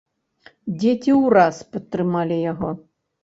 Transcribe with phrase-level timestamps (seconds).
[0.79, 2.69] Дзеці ўраз падтрымалі яго.